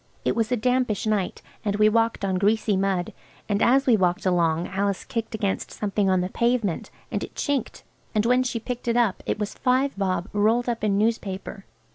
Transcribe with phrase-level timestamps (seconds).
[0.25, 3.13] It was a dampish night, and we walked on greasy mud.
[3.47, 7.83] And as we walked along Alice kicked against something on the pavement, and it chinked,
[8.15, 11.65] and when she picked it up it was five bob rolled up in newspaper.